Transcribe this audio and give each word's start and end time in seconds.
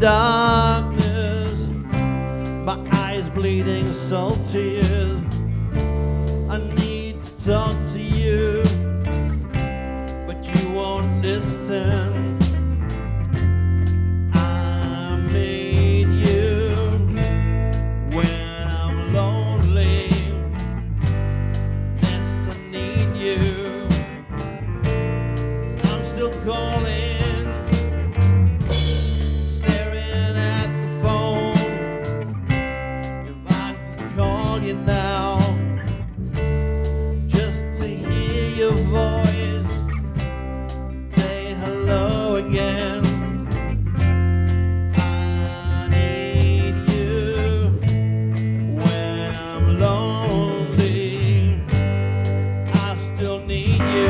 darkness, 0.00 1.52
my 2.64 2.78
eyes 2.92 3.28
bleeding 3.28 3.86
salty. 3.86 4.80
I 6.48 6.58
need 6.76 7.20
to 7.20 7.44
talk 7.44 7.74
to 7.92 8.00
you, 8.00 8.62
but 10.26 10.38
you 10.46 10.70
won't 10.72 11.22
listen. 11.22 12.09
You, 53.80 54.09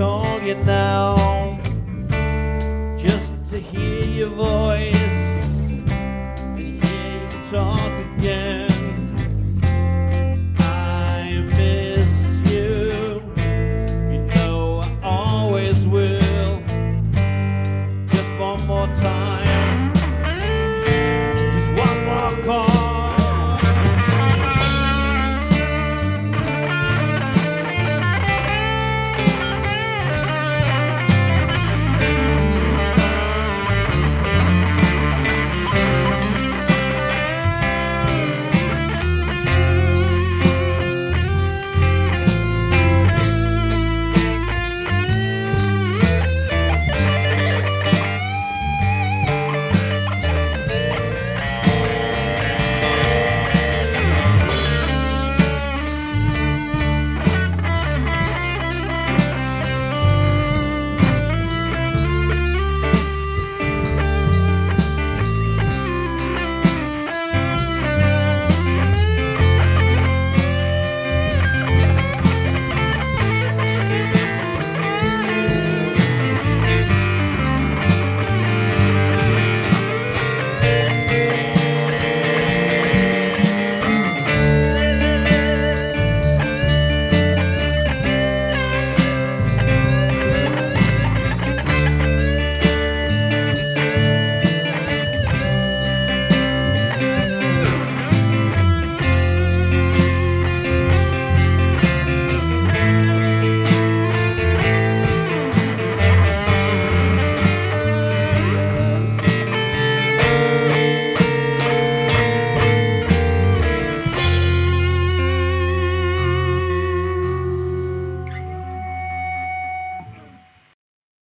call 0.00 0.40
you 0.40 0.54
now, 0.54 1.14
just 2.96 3.34
to 3.50 3.58
hear 3.58 4.02
your 4.02 4.30
voice 4.30 4.96
and 4.96 6.56
hear 6.56 7.20
you 7.20 7.28
talk 7.50 7.89